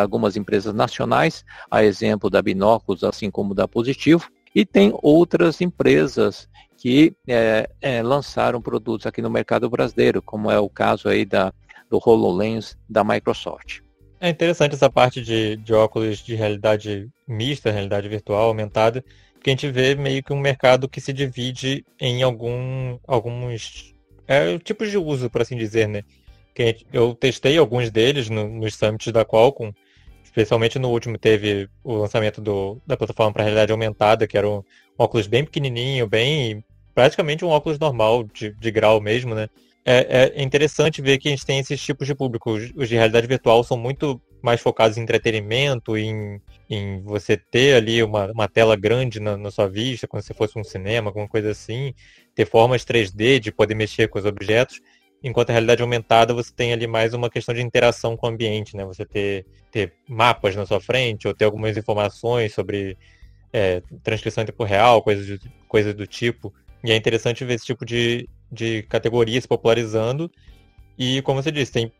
[0.00, 6.48] algumas empresas nacionais, a exemplo da Binóculos, assim como da Positivo, e tem outras empresas
[6.78, 11.52] que é, é, lançaram produtos aqui no mercado brasileiro, como é o caso aí da,
[11.90, 13.80] do HoloLens da Microsoft.
[14.20, 19.04] É interessante essa parte de, de óculos de realidade mista, realidade virtual aumentada,
[19.38, 23.94] porque a gente vê meio que um mercado que se divide em algum, alguns
[24.26, 26.02] é, tipos de uso, por assim dizer, né?
[26.54, 29.72] Que eu testei alguns deles no, nos summits da Qualcomm,
[30.24, 34.56] especialmente no último teve o lançamento do, da plataforma para realidade aumentada, que era um,
[34.56, 34.62] um,
[34.98, 39.48] óculos bem pequenininho, bem praticamente um óculos normal de, de grau mesmo, né?
[39.84, 42.50] É, é, interessante ver que a gente tem esses tipos de público.
[42.50, 48.02] Os de realidade virtual são muito mais focados em entretenimento, em em você ter ali
[48.02, 51.50] uma, uma tela grande na, na, sua vista, como se fosse um cinema, alguma coisa
[51.50, 51.94] assim,
[52.34, 54.80] ter formas 3D de poder mexer com os objetos,
[55.22, 58.76] enquanto a realidade aumentada você tem ali mais uma questão de interação com o ambiente,
[58.76, 58.84] né?
[58.84, 62.98] Você ter, ter mapas na sua frente, ou ter algumas informações sobre
[63.50, 66.52] é, transcrição em tempo real, coisas, coisas do tipo.
[66.84, 70.30] E é interessante ver esse tipo de, de categoria se popularizando
[70.98, 71.92] e como você disse, tem,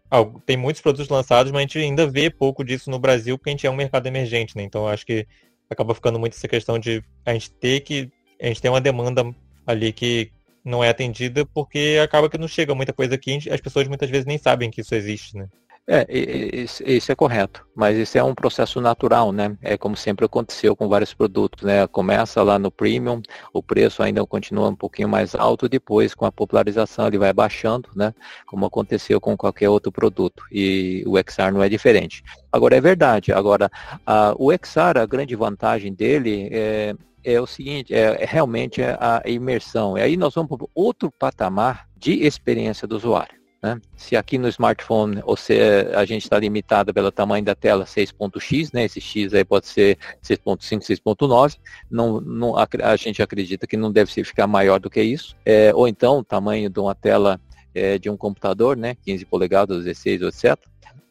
[0.45, 3.53] tem muitos produtos lançados, mas a gente ainda vê pouco disso no Brasil, porque a
[3.53, 4.65] gente é um mercado emergente, né?
[4.65, 5.25] Então acho que
[5.71, 8.11] acaba ficando muito essa questão de a gente ter que.
[8.43, 9.25] A gente tem uma demanda
[9.65, 10.33] ali que
[10.65, 14.27] não é atendida porque acaba que não chega muita coisa aqui, as pessoas muitas vezes
[14.27, 15.47] nem sabem que isso existe, né?
[15.91, 19.57] É, isso é correto, mas isso é um processo natural, né?
[19.63, 21.87] É como sempre aconteceu com vários produtos, né?
[21.87, 23.23] Começa lá no premium,
[23.55, 27.89] o preço ainda continua um pouquinho mais alto, depois com a popularização ele vai baixando,
[27.97, 28.13] né?
[28.45, 30.43] Como aconteceu com qualquer outro produto.
[30.53, 32.23] E o XR não é diferente.
[32.53, 33.71] Agora é verdade, agora
[34.07, 39.23] a, o XR, a grande vantagem dele é, é o seguinte, é, é realmente a
[39.25, 39.97] imersão.
[39.97, 43.38] E aí nós vamos para outro patamar de experiência do usuário.
[43.63, 43.81] Né?
[43.97, 45.59] Se aqui no smartphone se
[45.95, 48.85] a gente está limitado pelo tamanho da tela 6.x, né?
[48.85, 51.59] esse x aí pode ser 6.5, 6.9,
[51.91, 55.73] não, não, a, a, gente acredita que não deve ficar maior do que isso, é,
[55.75, 57.41] ou então o tamanho de uma tela
[57.75, 58.97] é, de um computador, né?
[59.05, 60.57] 15 polegadas, 16, etc.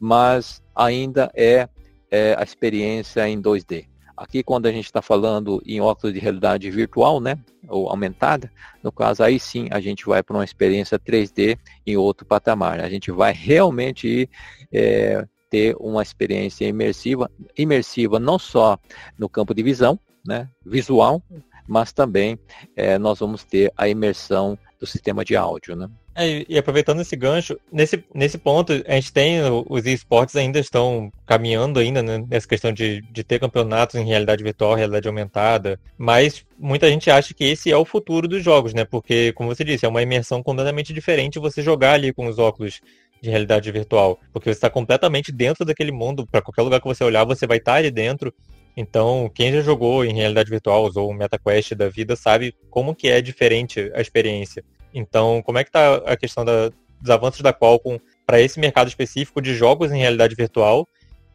[0.00, 1.68] Mas ainda é,
[2.10, 3.86] é a experiência em 2D.
[4.18, 8.50] Aqui quando a gente está falando em óculos de realidade virtual, né, ou aumentada,
[8.82, 12.80] no caso aí sim a gente vai para uma experiência 3D em outro patamar.
[12.80, 14.28] A gente vai realmente
[14.72, 18.76] é, ter uma experiência imersiva, imersiva não só
[19.16, 21.22] no campo de visão, né, visual,
[21.66, 22.38] mas também
[22.74, 25.88] é, nós vamos ter a imersão do sistema de áudio, né?
[26.20, 31.12] É, e aproveitando esse gancho, nesse, nesse ponto, a gente tem, os esportes ainda estão
[31.24, 36.44] caminhando ainda, né, nessa questão de, de ter campeonatos em realidade virtual, realidade aumentada, mas
[36.58, 39.86] muita gente acha que esse é o futuro dos jogos, né, porque, como você disse,
[39.86, 42.80] é uma imersão completamente diferente você jogar ali com os óculos
[43.22, 47.04] de realidade virtual, porque você está completamente dentro daquele mundo, para qualquer lugar que você
[47.04, 48.34] olhar, você vai estar ali dentro,
[48.76, 53.08] Então, quem já jogou em realidade virtual, usou o MetaQuest da vida, sabe como que
[53.08, 54.64] é diferente a experiência.
[54.98, 58.88] Então, como é que está a questão da, dos avanços da Qualcomm para esse mercado
[58.88, 60.86] específico de jogos em realidade virtual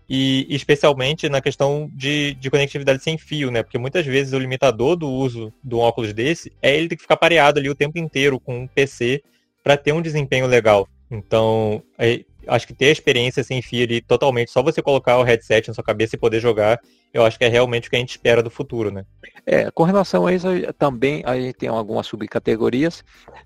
[0.08, 3.64] e especialmente na questão de, de conectividade sem fio, né?
[3.64, 7.04] Porque muitas vezes o limitador do uso de um óculos desse é ele ter que
[7.04, 9.24] ficar pareado ali o tempo inteiro com um PC
[9.64, 10.88] para ter um desempenho legal.
[11.10, 15.24] Então, é, acho que ter a experiência sem fio ali totalmente, só você colocar o
[15.24, 16.80] headset na sua cabeça e poder jogar,
[17.14, 19.06] eu acho que é realmente o que a gente espera do futuro, né?
[19.46, 23.04] É, com relação a isso, também a gente tem algumas subcategorias,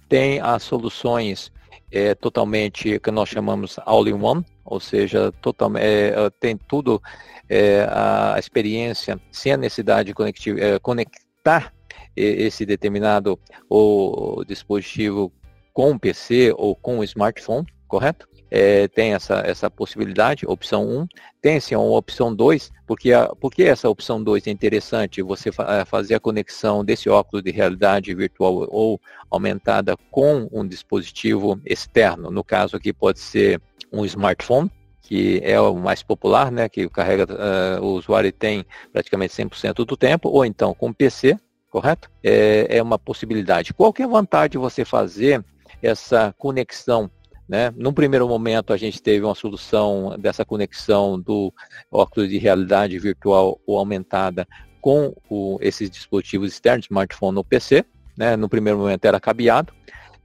[0.07, 1.51] tem as soluções
[1.91, 7.01] é, totalmente que nós chamamos all-in-one, ou seja, totalmente, é, tem tudo
[7.49, 11.73] é, a experiência sem a necessidade de é, conectar
[12.15, 15.31] esse determinado o dispositivo
[15.71, 18.27] com o PC ou com o smartphone, correto?
[18.49, 21.07] É, tem essa, essa possibilidade, opção 1.
[21.41, 25.85] Tem sim a opção 2, porque, a, porque essa opção 2 é interessante, você fa
[25.85, 32.31] fazer a conexão desse óculos de realidade virtual ou aumentada com um dispositivo externo.
[32.31, 37.25] No caso aqui pode ser um smartphone, que é o mais popular, né, que carrega,
[37.25, 41.37] uh, o usuário tem praticamente 100% do tempo, ou então com PC,
[41.69, 42.09] correto?
[42.23, 43.73] É, é uma possibilidade.
[43.73, 45.43] Qual que é a vantagem de você fazer
[45.81, 47.09] essa conexão
[47.47, 47.73] né?
[47.77, 51.53] Num primeiro momento, a gente teve uma solução dessa conexão do
[51.89, 54.47] óculos de realidade virtual ou aumentada
[54.81, 57.85] com o, esses dispositivos externos, smartphone ou PC.
[58.17, 58.35] Né?
[58.35, 59.73] No primeiro momento era cabeado.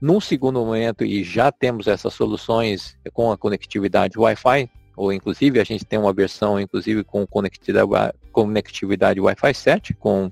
[0.00, 5.64] Num segundo momento, e já temos essas soluções com a conectividade Wi-Fi, ou inclusive a
[5.64, 7.88] gente tem uma versão inclusive com conectividade,
[8.32, 10.30] conectividade Wi-Fi 7, com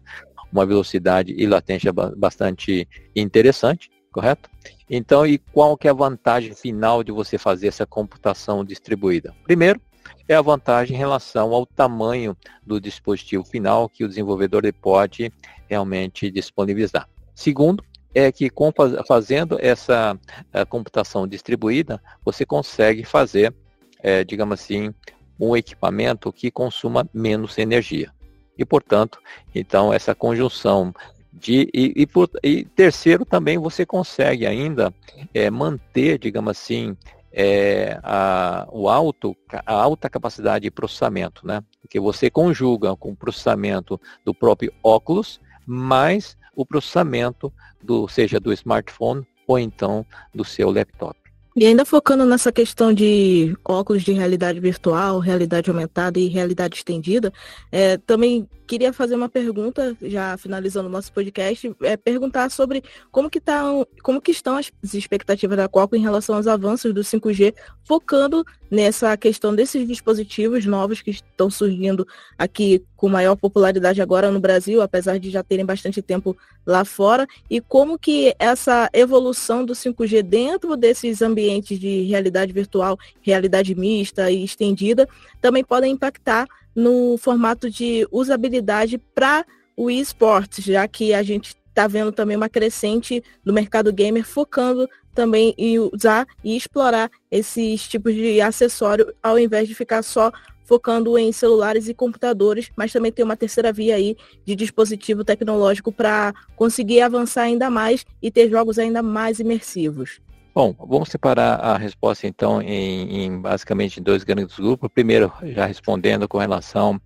[0.52, 4.50] uma velocidade e latência bastante interessante correto?
[4.88, 9.34] Então, e qual que é a vantagem final de você fazer essa computação distribuída?
[9.44, 9.80] Primeiro,
[10.28, 15.32] é a vantagem em relação ao tamanho do dispositivo final que o desenvolvedor pode
[15.68, 17.08] realmente disponibilizar.
[17.34, 18.72] Segundo, é que com,
[19.06, 20.18] fazendo essa
[20.52, 23.54] eh, computação distribuída, você consegue fazer,
[24.02, 24.92] é, digamos assim,
[25.38, 28.12] um equipamento que consuma menos energia.
[28.58, 29.18] E, portanto,
[29.54, 30.92] então essa conjunção
[31.32, 34.92] de, e, e, por, e, terceiro, também você consegue ainda
[35.32, 36.96] é, manter, digamos assim,
[37.32, 41.62] é, a, o alto, a alta capacidade de processamento, né?
[41.80, 48.52] Porque você conjuga com o processamento do próprio óculos, mais o processamento do, seja do
[48.52, 51.19] smartphone ou então do seu laptop.
[51.60, 57.30] E ainda focando nessa questão de óculos de realidade virtual, realidade aumentada e realidade estendida,
[57.70, 63.28] é, também queria fazer uma pergunta, já finalizando o nosso podcast, é perguntar sobre como
[63.28, 63.62] que, tá,
[64.02, 69.14] como que estão as expectativas da Qualcomm em relação aos avanços do 5G, focando nessa
[69.18, 72.06] questão desses dispositivos novos que estão surgindo
[72.38, 76.36] aqui com maior popularidade agora no Brasil, apesar de já terem bastante tempo
[76.66, 82.98] lá fora, e como que essa evolução do 5G dentro desses ambientes de realidade virtual,
[83.22, 85.08] realidade mista e estendida,
[85.40, 91.88] também podem impactar no formato de usabilidade para o esportes, já que a gente está
[91.88, 98.14] vendo também uma crescente do mercado gamer focando também em usar e explorar esses tipos
[98.14, 100.30] de acessório ao invés de ficar só
[100.70, 105.90] focando em celulares e computadores, mas também tem uma terceira via aí de dispositivo tecnológico
[105.90, 110.20] para conseguir avançar ainda mais e ter jogos ainda mais imersivos.
[110.54, 114.88] Bom, vamos separar a resposta então em, em, basicamente em dois grandes grupos.
[114.94, 117.00] Primeiro, já respondendo com relação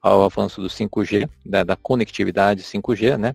[0.00, 3.34] ao avanço do 5G, da, da, conectividade 5G, né?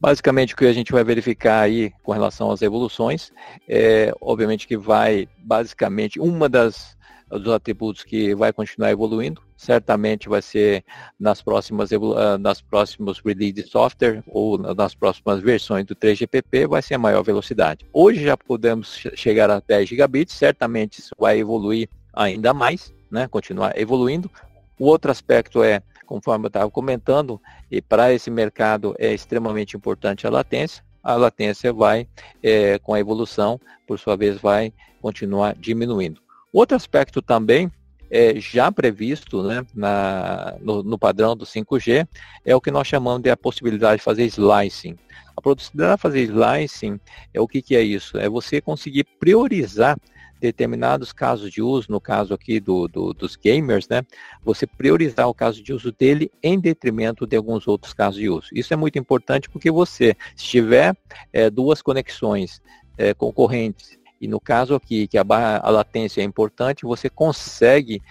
[0.00, 3.32] Basicamente o que a gente vai verificar aí com relação às evoluções,
[3.68, 6.96] é obviamente que vai basicamente uma das
[7.30, 9.42] dos atributos que vai continuar evoluindo.
[9.56, 10.84] Certamente vai ser
[11.18, 16.82] nas próximas ah, nas próximos release de software ou nas próximas versões do 3GPP vai
[16.82, 17.86] ser a maior velocidade.
[17.92, 23.28] Hoje já podemos chegar a 10 gigabits, certamente isso vai evoluir ainda mais, né?
[23.28, 24.30] Continuar evoluindo.
[24.78, 30.26] O outro aspecto é, conforme eu estava comentando, e para esse mercado é extremamente importante
[30.26, 30.82] a latência.
[31.02, 32.06] A latência vai,
[32.42, 36.20] é, com a evolução, por sua vez, vai continuar diminuindo.
[36.58, 37.70] Outro aspecto também
[38.10, 42.04] é, já previsto né, na, no, no, padrão do 5G
[42.44, 44.96] é o que nós chamamos de a possibilidade de fazer slicing.
[45.36, 46.98] A possibilidade de fazer slicing
[47.32, 48.18] é o que, que é isso?
[48.18, 49.96] É você conseguir priorizar
[50.40, 54.02] determinados casos de uso, no caso aqui do, do, dos gamers, né,
[54.42, 58.48] você priorizar o caso de uso dele em detrimento de alguns outros casos de uso.
[58.52, 60.96] Isso é muito importante porque você, se tiver
[61.32, 62.60] é, duas conexões
[62.96, 68.02] é, concorrentes e no caso aqui, que a, barra, a latência é importante, você consegue,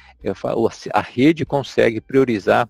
[0.93, 2.69] a rede consegue priorizar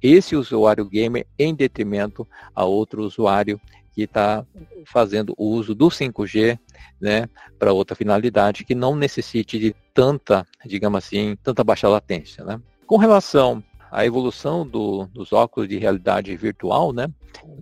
[0.00, 3.60] esse usuário gamer em detrimento a outro usuário
[3.92, 4.46] que está
[4.86, 6.58] fazendo o uso do 5G
[7.00, 7.28] né,
[7.58, 12.44] para outra finalidade que não necessite de tanta, digamos assim, tanta baixa latência.
[12.44, 12.60] Né?
[12.86, 17.08] Com relação à evolução do, dos óculos de realidade virtual, né,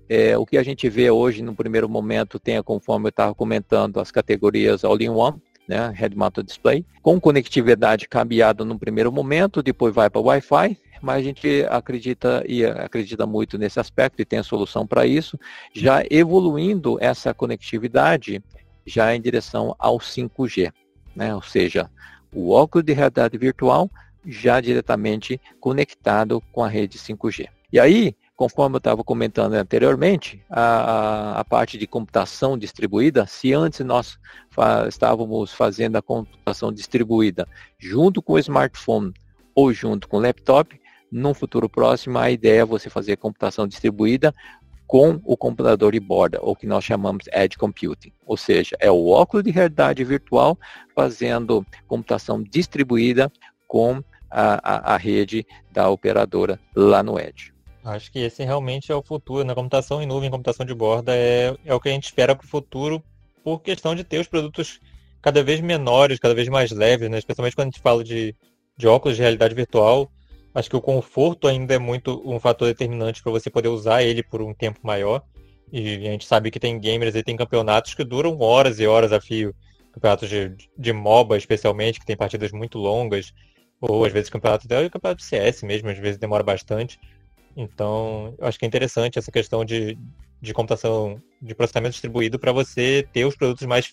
[0.08, 4.00] é, o que a gente vê hoje no primeiro momento tem, conforme eu estava comentando,
[4.00, 10.08] as categorias All-in-One, né, Head Mounted Display, com conectividade cabeada no primeiro momento, depois vai
[10.08, 14.86] para Wi-Fi, mas a gente acredita e acredita muito nesse aspecto e tem a solução
[14.86, 15.38] para isso,
[15.74, 18.42] já evoluindo essa conectividade
[18.86, 20.72] já em direção ao 5G,
[21.14, 21.34] né?
[21.34, 21.90] ou seja,
[22.32, 23.90] o óculos de realidade virtual
[24.26, 27.48] já diretamente conectado com a rede 5G.
[27.72, 33.80] E aí, conforme eu estava comentando anteriormente, a, a, parte de computação distribuída, se antes
[33.80, 34.18] nós
[34.50, 37.48] fa estávamos fazendo a computação distribuída
[37.78, 39.12] junto com o smartphone
[39.54, 40.78] ou junto com o laptop,
[41.10, 44.34] num futuro próximo a ideia é você fazer computação distribuída
[44.86, 48.12] com o computador de borda, ou que nós chamamos Edge Computing.
[48.24, 50.56] Ou seja, é o óculos de realidade virtual
[50.94, 53.32] fazendo computação distribuída
[53.66, 57.52] com a, a, a rede da operadora lá no Edge.
[57.84, 59.44] Acho que esse realmente é o futuro.
[59.44, 59.54] Na né?
[59.54, 62.48] computação em nuvem, computação de borda, é, é o que a gente espera para o
[62.48, 63.02] futuro,
[63.44, 64.80] por questão de ter os produtos
[65.22, 67.18] cada vez menores, cada vez mais leves, né?
[67.18, 68.34] especialmente quando a gente fala de,
[68.76, 70.10] de óculos de realidade virtual.
[70.52, 74.22] Acho que o conforto ainda é muito um fator determinante para você poder usar ele
[74.22, 75.22] por um tempo maior.
[75.70, 79.12] E a gente sabe que tem gamers e tem campeonatos que duram horas e horas
[79.12, 79.54] a fio.
[79.92, 83.32] Campeonatos de, de MOBA, especialmente, que tem partidas muito longas.
[83.80, 86.98] Ou às vezes campeonato até campeonato de CS mesmo, às vezes demora bastante.
[87.56, 89.98] Então, eu acho que é interessante essa questão de,
[90.40, 93.92] de computação, de processamento distribuído para você ter os produtos mais,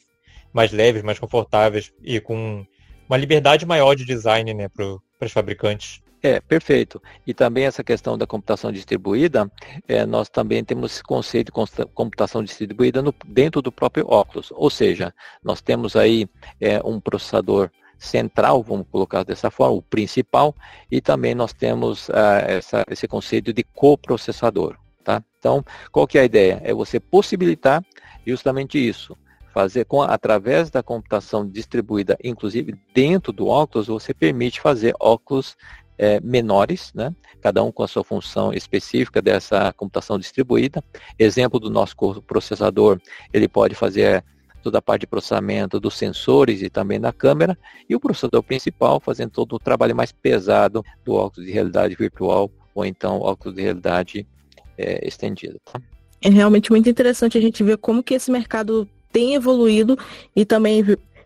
[0.51, 2.65] mais leves, mais confortáveis e com
[3.07, 4.85] uma liberdade maior de design né, para
[5.21, 6.01] os fabricantes.
[6.21, 7.01] É, perfeito.
[7.27, 9.51] E também essa questão da computação distribuída,
[9.89, 14.49] é, nós também temos esse conceito de computação distribuída no, dentro do próprio óculos.
[14.55, 15.13] Ou seja,
[15.43, 16.25] nós temos aí
[16.61, 17.69] é, um processador
[18.03, 20.55] central, vamos colocar dessa forma, o principal,
[20.91, 22.13] e também nós temos uh,
[22.47, 24.75] essa, esse conceito de coprocessador.
[25.03, 25.23] Tá?
[25.39, 26.61] Então, qual que é a ideia?
[26.63, 27.83] É você possibilitar
[28.25, 29.17] justamente isso,
[29.53, 35.55] fazer com através da computação distribuída, inclusive dentro do óculos, você permite fazer óculos
[35.97, 37.13] é, menores, né?
[37.41, 40.83] cada um com a sua função específica dessa computação distribuída.
[41.19, 42.99] Exemplo do nosso processador,
[43.31, 44.23] ele pode fazer
[44.63, 47.57] toda a parte de processamento dos sensores e também da câmera,
[47.87, 52.49] e o processador principal fazendo todo o trabalho mais pesado do óculos de realidade virtual
[52.73, 54.27] ou então óculos de realidade
[54.77, 55.59] é, estendida.
[55.65, 55.79] Tá?
[56.21, 59.97] É realmente muito interessante a gente ver como que esse mercado tem evoluído
[60.35, 60.83] e também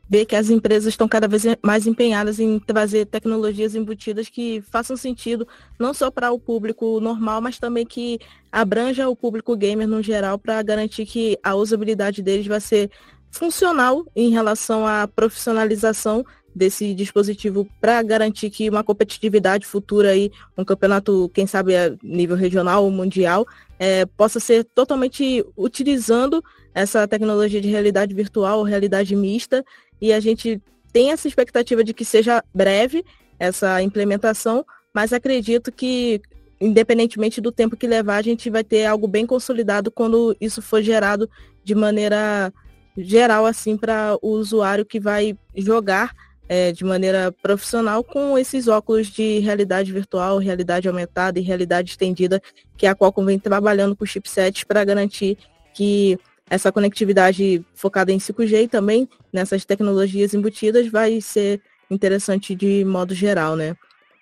[0.09, 4.95] ver que as empresas estão cada vez mais empenhadas em trazer tecnologias embutidas que façam
[4.95, 8.19] sentido não só para o público normal, mas também que
[8.51, 12.89] abranja o público gamer no geral para garantir que a usabilidade deles vai ser
[13.31, 16.25] funcional em relação à profissionalização
[16.57, 22.35] desse dispositivo para garantir que uma competitividade futura aí, um campeonato, quem sabe a nível
[22.35, 23.45] regional ou mundial,
[23.77, 29.63] é, possa ser totalmente utilizando essa tecnologia de realidade virtual, realidade mista,
[30.01, 30.61] e a gente
[30.91, 33.05] tem essa expectativa de que seja breve
[33.39, 36.19] essa implementação, mas acredito que,
[36.59, 40.81] independentemente do tempo que levar, a gente vai ter algo bem consolidado quando isso for
[40.81, 41.29] gerado
[41.63, 42.51] de maneira
[42.97, 46.13] geral, assim, para o usuário que vai jogar
[46.49, 52.41] é, de maneira profissional com esses óculos de realidade virtual, realidade aumentada e realidade estendida,
[52.77, 55.37] que a Qualcomm vem trabalhando com chipsets para garantir
[55.73, 56.17] que
[56.49, 63.13] essa conectividade focada em 5G e também nessas tecnologias embutidas vai ser interessante de modo
[63.13, 63.75] geral, né?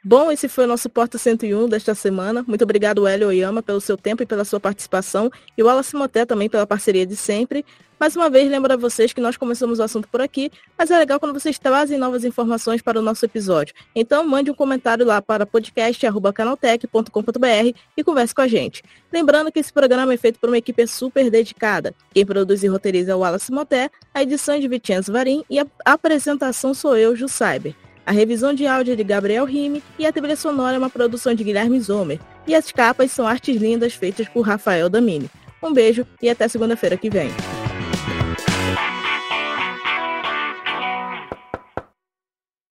[0.08, 2.45] Bom, esse foi o nosso Porta 101 desta semana.
[2.47, 5.32] Muito obrigado, Hélio Oyama, pelo seu tempo e pela sua participação.
[5.58, 7.66] E o Wallace Moté também pela parceria de sempre.
[7.99, 10.99] Mais uma vez, lembro a vocês que nós começamos o assunto por aqui, mas é
[10.99, 13.74] legal quando vocês trazem novas informações para o nosso episódio.
[13.95, 18.84] Então, mande um comentário lá para podcast.canaltech.com.br e converse com a gente.
[19.12, 21.95] Lembrando que esse programa é feito por uma equipe super dedicada.
[22.14, 25.58] Quem produz e roteiriza é o Wallace Moté, a edição é de Vicenzo Varim e
[25.58, 27.74] a apresentação sou eu, Ju Cyber.
[28.06, 31.34] A revisão de áudio é de Gabriel Rime e a trilha sonora é uma produção
[31.34, 32.20] de Guilherme Zomer.
[32.45, 35.30] E as capas são artes lindas feitas por Rafael Damini.
[35.64, 37.32] Um beijo e até segunda-feira que vem.